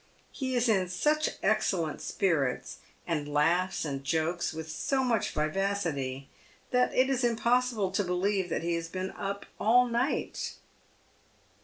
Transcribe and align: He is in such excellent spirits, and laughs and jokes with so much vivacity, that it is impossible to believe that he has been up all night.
He 0.31 0.55
is 0.55 0.67
in 0.67 0.89
such 0.89 1.29
excellent 1.43 2.01
spirits, 2.01 2.79
and 3.05 3.31
laughs 3.31 3.85
and 3.85 4.03
jokes 4.03 4.51
with 4.51 4.67
so 4.67 5.03
much 5.03 5.29
vivacity, 5.29 6.27
that 6.71 6.91
it 6.95 7.07
is 7.07 7.23
impossible 7.23 7.91
to 7.91 8.03
believe 8.03 8.49
that 8.49 8.63
he 8.63 8.73
has 8.73 8.87
been 8.87 9.11
up 9.11 9.45
all 9.59 9.85
night. 9.85 10.55